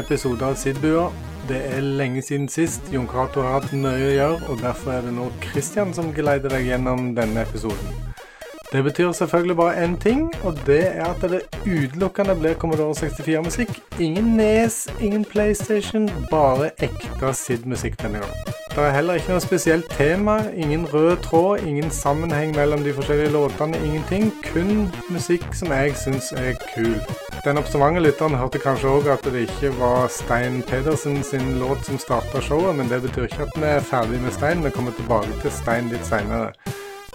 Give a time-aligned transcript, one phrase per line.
[0.00, 1.08] episode av Sidbua.
[1.48, 2.82] Det er lenge siden sist.
[2.92, 6.52] Jon Cato har hatt mye å gjøre, og derfor er det nå Christian som geleider
[6.52, 7.96] deg gjennom denne episoden.
[8.70, 13.80] Det betyr selvfølgelig bare én ting, og det er at det utelukkende blir Commodore 64-musikk.
[13.98, 18.59] Ingen Nes, ingen PlayStation, bare ekte SID-musikk denne gang.
[18.70, 23.32] Det er heller ikke noe spesielt tema, ingen rød tråd, ingen sammenheng mellom de forskjellige
[23.34, 24.30] låtene, ingenting.
[24.52, 26.94] Kun musikk som jeg syns er kul.
[27.44, 31.98] Den observante lytteren hørte kanskje òg at det ikke var Stein Pedersen sin låt som
[31.98, 34.62] starta showet, men det betyr ikke at vi er ferdig med Stein.
[34.64, 36.52] Vi kommer tilbake til Stein litt seinere.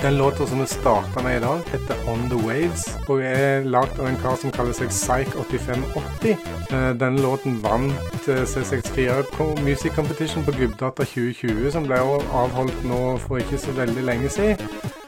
[0.02, 4.00] Den låta som vi starta med i dag, heter On The Waves og er lagd
[4.00, 6.36] av en kar som kaller seg Psych8580.
[6.74, 13.00] Eh, denne låten vant eh, C64 Music Competition på Gubbdata 2020, som ble avholdt nå
[13.24, 14.60] for ikke så veldig lenge siden.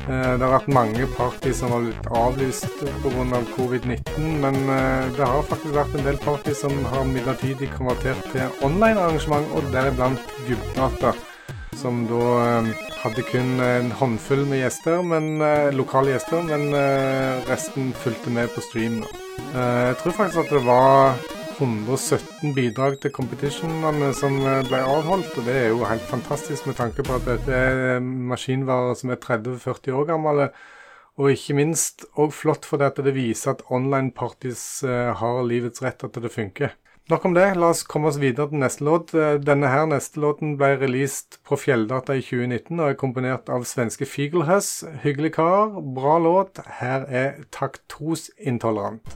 [0.07, 2.69] Eh, det har vært mange party som har blitt avlyst
[3.03, 3.15] pga.
[3.27, 4.55] Av covid-19, men
[5.17, 10.37] det har faktisk vært en del party som har midlertidig konvertert til online-arrangement, og deriblant
[10.47, 11.11] Gubbdata,
[11.77, 12.63] som da
[13.03, 18.49] hadde kun en håndfull med gjester, men, uh, lokale gjester, men uh, resten fulgte med
[18.53, 19.01] på stream.
[19.53, 21.19] Uh, jeg tror faktisk at det var
[21.57, 24.35] 117 bidrag til competitionene som
[24.67, 28.97] ble avholdt, og det er jo helt fantastisk med tanke på at dette er maskinvarer
[28.97, 30.49] som er 30-40 år gamle.
[31.17, 36.19] Og ikke minst òg flott fordi det viser at online parties har livets rett, at
[36.21, 36.75] det funker.
[37.07, 37.45] Nok om det.
[37.55, 39.13] La oss komme oss videre til neste låt.
[39.15, 43.63] Eh, denne her neste låten ble released på Fjelldata i 2019 og er komponert av
[43.69, 44.83] svenske Figelhus.
[45.05, 46.59] Hyggelig kar, bra låt.
[46.81, 49.15] Her er Taktos Intolerant.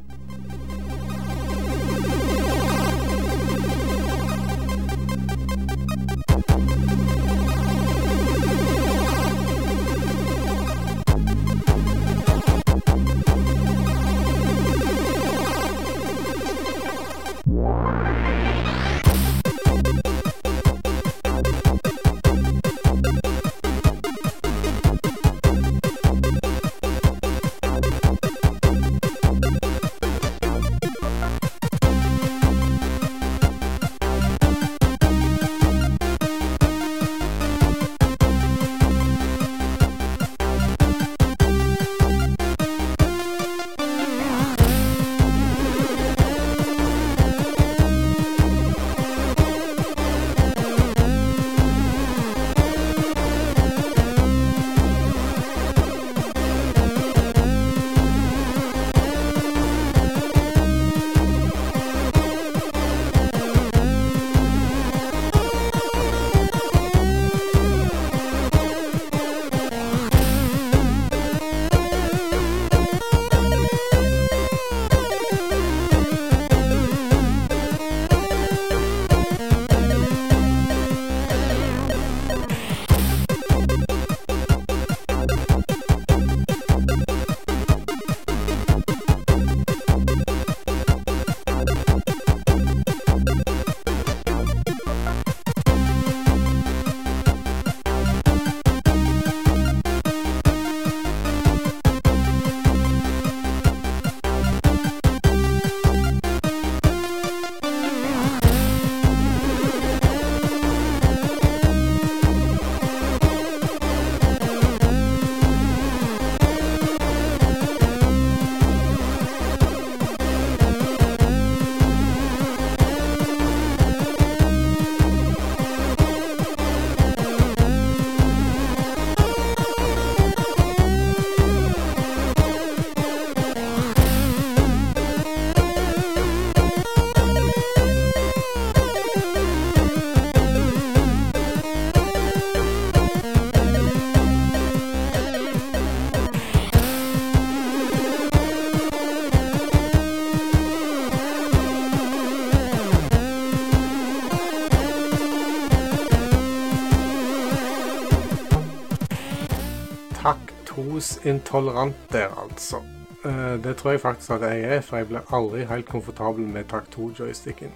[161.26, 162.82] Intolerant der, altså.
[163.26, 166.70] Uh, det tror jeg faktisk at jeg er, for jeg blir aldri helt komfortabel med
[166.72, 167.74] takt 2-joysticken.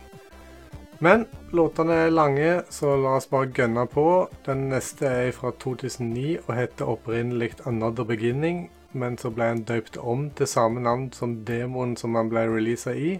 [0.99, 4.29] Men låtene er lange, så la oss bare gønne på.
[4.45, 9.97] Den neste er fra 2009 og heter opprinnelig 'Another Beginning', men så ble den døpt
[9.97, 13.19] om til samme navn som demoen som den ble releasa i.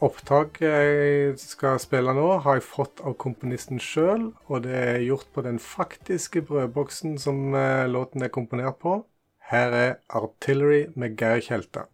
[0.00, 5.26] Opptaket jeg skal spille nå, har jeg fått av komponisten sjøl, og det er gjort
[5.34, 9.00] på den faktiske brødboksen som uh, låten er komponert på.
[9.48, 11.86] Her er Artillery med Geir Kjelta.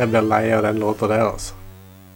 [0.00, 1.56] Jeg blir lei av den låta der, altså.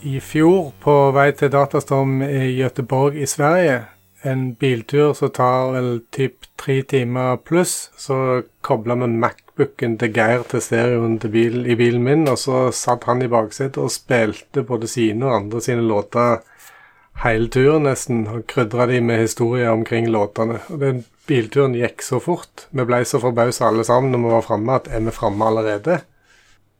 [0.04, 3.82] I fjor, på vei til Datastorm i Gøteborg i Sverige,
[4.24, 8.16] en biltur som tar vel typ tre timer pluss, så
[8.64, 13.04] kobla vi Macbooken til Geir til stereoen til bil, i bilen min, og så satt
[13.04, 16.40] han i baksetet og spilte både sine og andre sine låter
[17.26, 20.62] hele turen nesten, og krydra de med historier omkring låtene.
[20.72, 22.66] Og den bilturen gikk så fort.
[22.72, 26.00] Vi ble så forbausa alle sammen når vi var framme, at er vi framme allerede?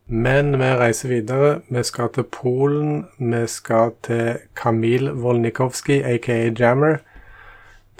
[0.06, 1.60] Men vi reiser videre.
[1.68, 3.06] Vi skal til Polen.
[3.18, 6.98] Vi skal til Kamil Wolnikowski, aka Jammer.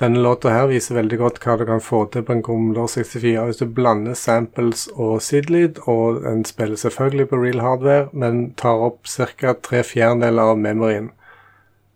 [0.00, 3.44] Denne låta her viser veldig godt hva du kan få til på en Commodore 64
[3.46, 8.82] hvis du blander samples og sidlyd, og den spiller selvfølgelig på real hardware, men tar
[8.84, 9.54] opp ca.
[9.62, 11.10] tre fjerdedeler av memoryen.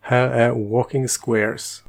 [0.09, 1.83] Her er Walking Squares.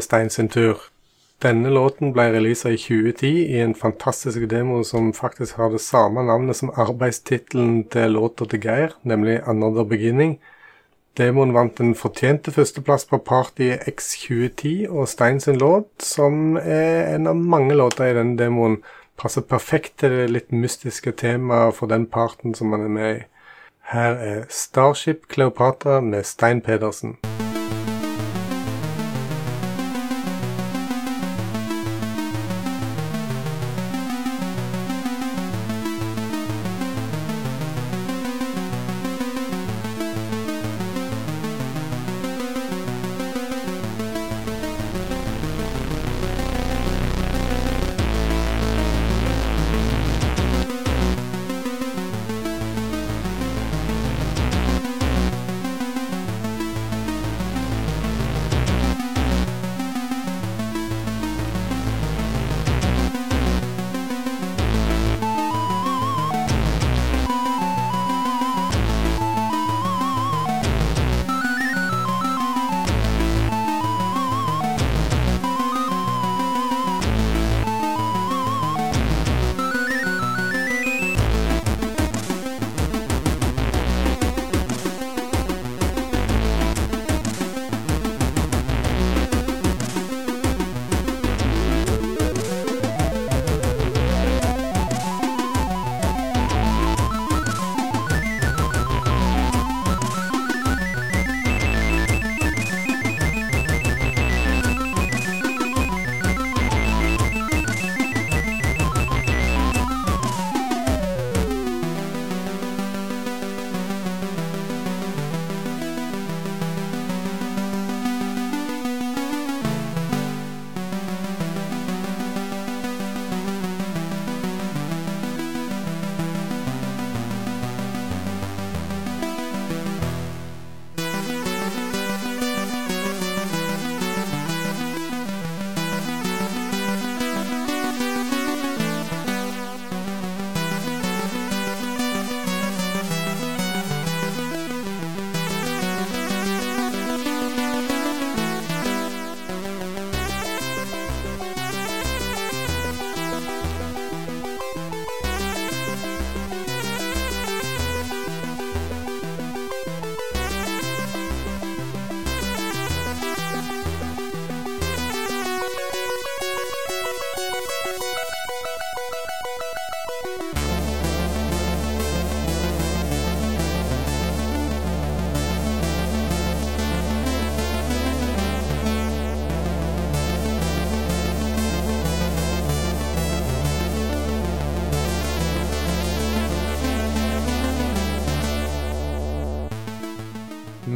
[0.00, 0.80] Stein sin tur.
[1.40, 6.20] Denne låten ble releasa i 2010 i en fantastisk demo som faktisk har det samme
[6.28, 10.36] navnet som arbeidstittelen til låta til Geir, nemlig 'Another Beginning'.
[11.18, 17.26] Demoen vant den fortjente førsteplass på Party X2010, og Stein sin låt, som er en
[17.26, 18.82] av mange låter i denne demoen,
[19.16, 23.22] passer perfekt til det litt mystiske temaet for den parten som man er med i.
[23.90, 27.16] Her er Starship Cleopatra med Stein Pedersen.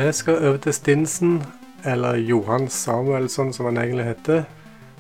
[0.04, 1.38] Vi skal over til Stinsen,
[1.84, 4.42] eller Johan Samuelsson som han egentlig heter.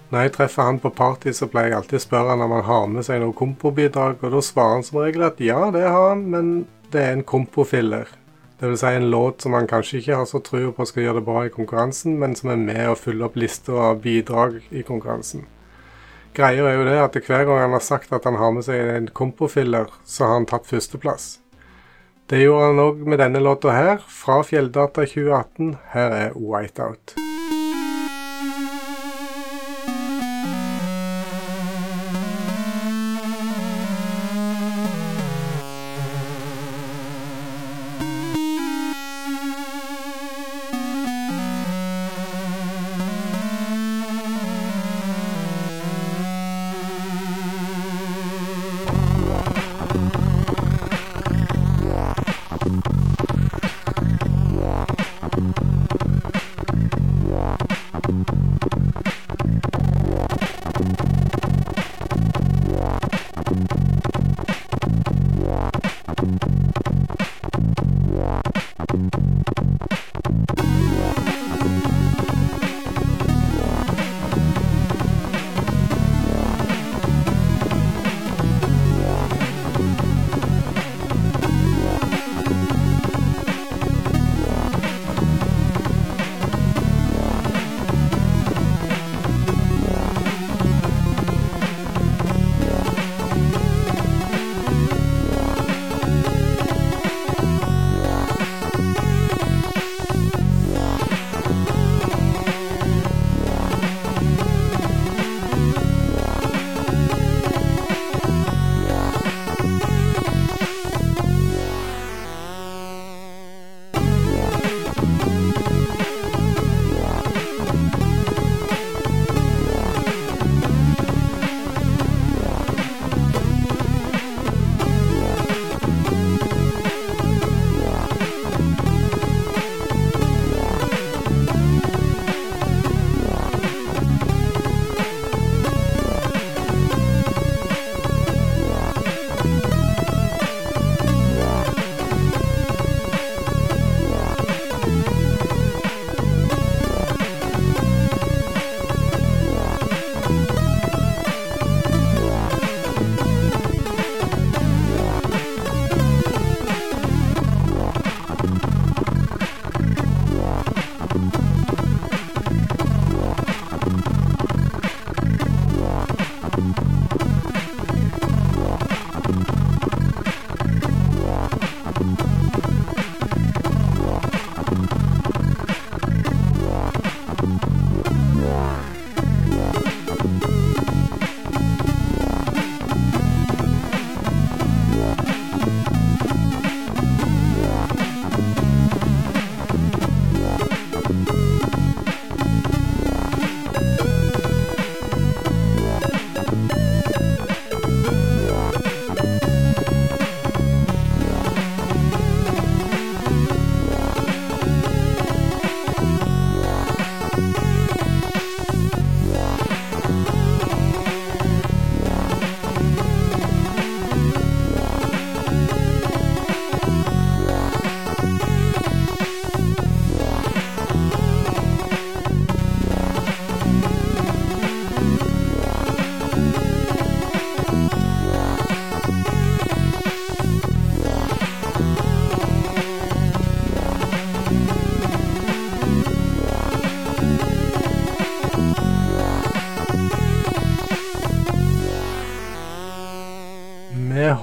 [0.08, 2.64] Når jeg treffer han på party, så pleier jeg alltid å spørre han om han
[2.64, 6.08] har med seg noe kompobidrag, og da svarer han som regel at ja, det har
[6.14, 6.48] han, men
[6.94, 8.08] det er en kompofiller.
[8.62, 11.26] Vil si en låt som han kanskje ikke har så trua på skal gjøre det
[11.28, 15.44] bra i konkurransen, men som er med å fylle opp lista av bidrag i konkurransen.
[16.32, 18.96] Greia er jo det at hver gang han har sagt at han har med seg
[18.96, 21.34] en kompofiller, så har han tatt førsteplass.
[22.26, 25.76] Det gjorde han òg med denne låta her, fra Fjelldata 2018.
[25.92, 27.23] Her er Whiteout.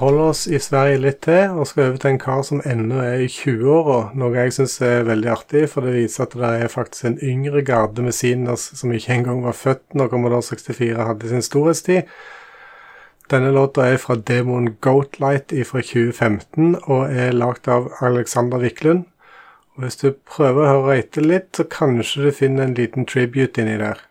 [0.02, 3.22] Holder oss i Sverige litt til, og skal over til en kar som ennå er
[3.22, 3.98] i 20-åra.
[4.18, 7.62] Noe jeg syns er veldig artig, for det viser at det er faktisk en yngre
[7.66, 12.10] garde med seniors som ikke engang var født når Commodore 64 hadde sin storhetstid.
[13.30, 19.06] Denne låta er fra demoen Goatlight fra 2015 og er lagd av Alexander Wiklund.
[19.76, 23.62] Og Hvis du prøver å høre etter litt, så kanskje du finner en liten tribute
[23.62, 24.02] inni der.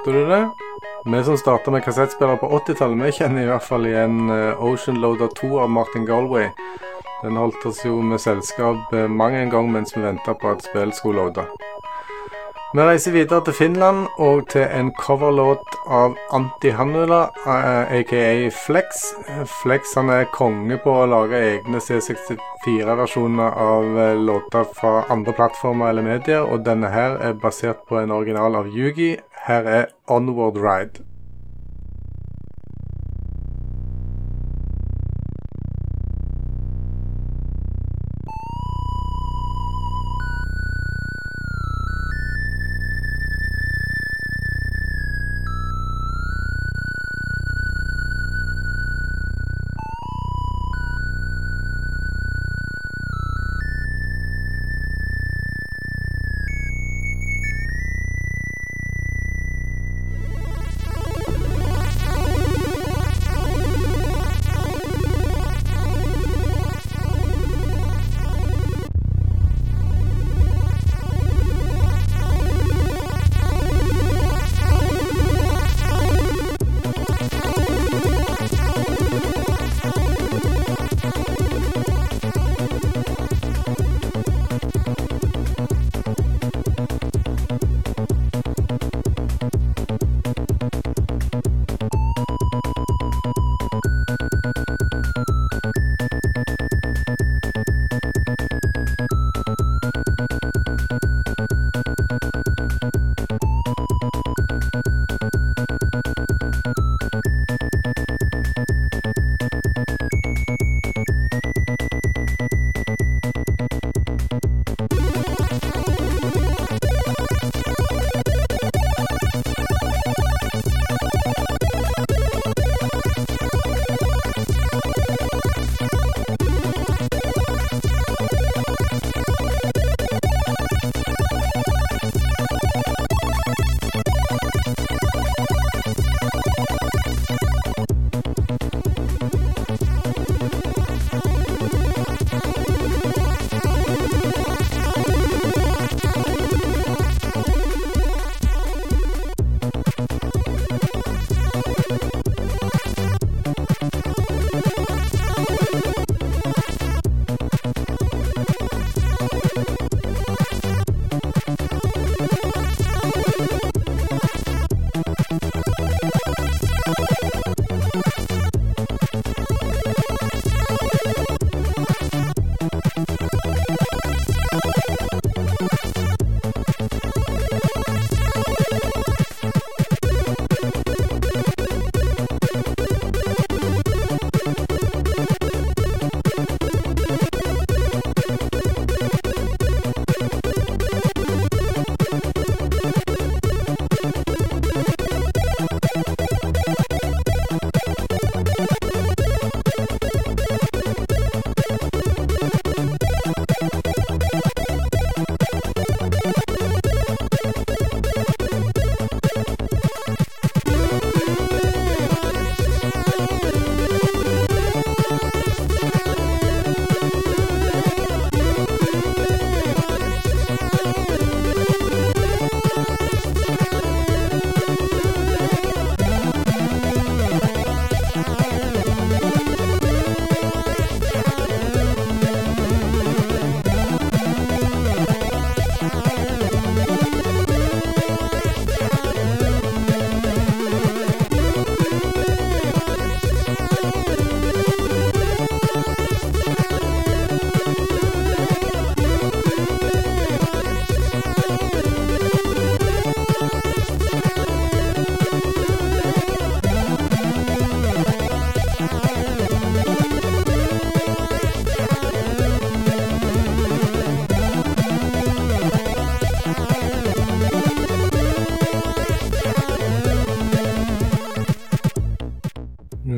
[0.00, 0.50] Hørte du det?
[1.04, 4.96] Vi som starta med kassettspiller på 80-tallet, vi kjenner i hvert fall igjen eh, Ocean
[4.96, 6.46] Loader 2 av Martin Galway.
[7.20, 10.64] Den holdt oss jo med selskap eh, mang en gang mens vi venta på at
[10.64, 11.44] spillet skulle loade.
[12.72, 18.24] Vi reiser videre til Finland og til en coverlåt av Anti-Hannula, aka
[18.56, 19.04] Flex.
[19.60, 25.92] Flex han er konge på å lage egne C64-versjoner av eh, låter fra andre plattformer
[25.92, 29.18] eller medier, og denne her er basert på en original av Yugi.
[29.42, 31.04] Her er Onward Ride.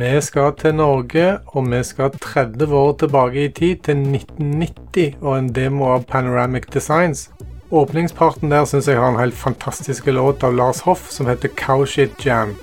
[0.03, 5.37] Vi skal til Norge, og vi skal 30 år tilbake i tid, til 1990 og
[5.39, 7.29] en demo av Panoramic Designs.
[7.71, 12.27] Åpningsparten der syns jeg har en helt fantastisk låt av Lars Hoff som heter Cowshit
[12.27, 12.57] Jam.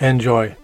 [0.00, 0.59] Enjoy.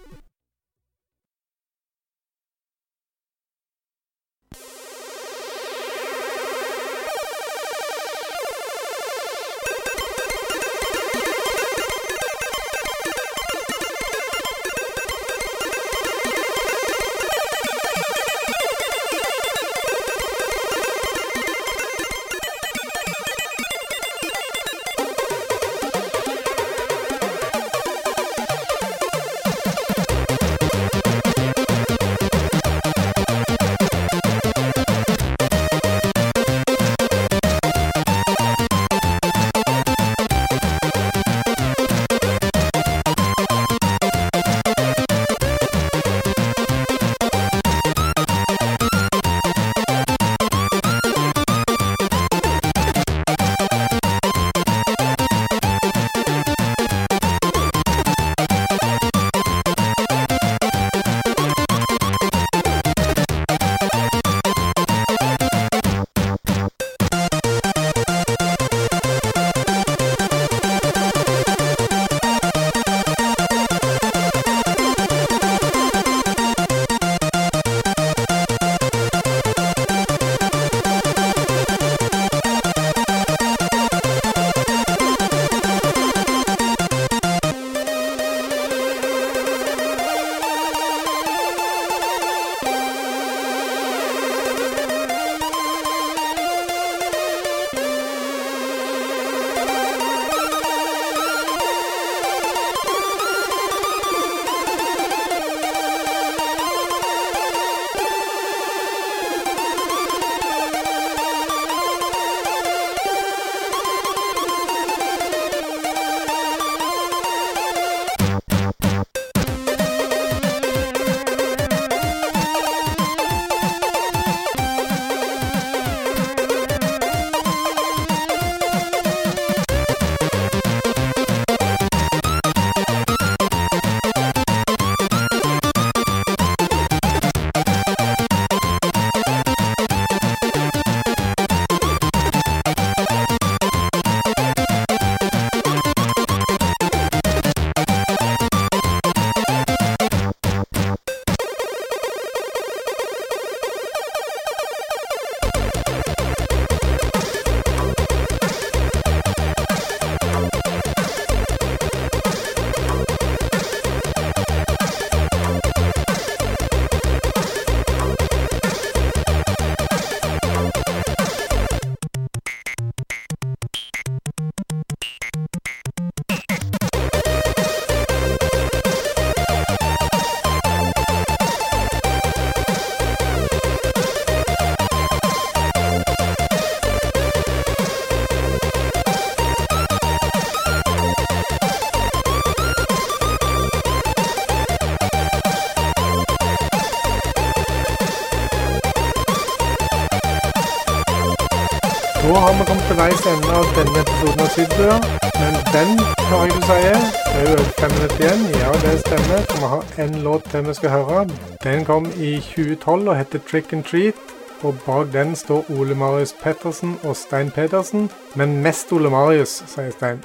[203.41, 204.97] Kommet til veis ende av denne episoden av Sydbua.
[205.37, 208.45] Men den, hører jeg det er jo fem minutter igjen.
[208.61, 209.43] Ja, det stemmer.
[209.51, 211.27] Vi har en låt til vi skal høre.
[211.63, 214.15] Den kom i 2012 og heter Trick and Treat.
[214.63, 218.09] Og bak den står Ole Marius Pettersen og Stein Pedersen.
[218.35, 220.23] Men mest Ole Marius, sier Stein.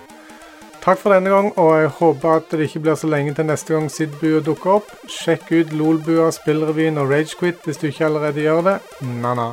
[0.83, 3.75] Takk for denne gang, og jeg håper at det ikke blir så lenge til neste
[3.75, 4.89] gang Sidbua dukker opp.
[5.09, 8.79] Sjekk ut Lolbua, Spillrevyen og Ragequit hvis du ikke allerede gjør det.
[9.03, 9.53] Na-na.